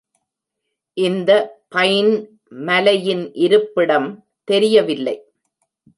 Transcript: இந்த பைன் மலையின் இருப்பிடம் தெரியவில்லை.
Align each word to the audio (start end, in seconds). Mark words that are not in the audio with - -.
இந்த 0.97 1.31
பைன் 1.67 2.11
மலையின் 2.61 3.23
இருப்பிடம் 3.33 4.09
தெரியவில்லை. 4.43 5.15